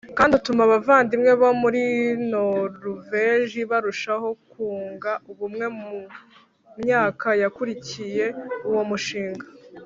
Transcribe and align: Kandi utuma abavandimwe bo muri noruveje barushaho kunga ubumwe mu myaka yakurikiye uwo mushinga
Kandi 0.17 0.31
utuma 0.39 0.61
abavandimwe 0.65 1.31
bo 1.41 1.49
muri 1.61 1.83
noruveje 2.29 3.59
barushaho 3.71 4.29
kunga 4.51 5.11
ubumwe 5.31 5.65
mu 5.79 5.91
myaka 6.79 7.27
yakurikiye 7.41 8.25
uwo 8.69 8.81
mushinga 8.89 9.45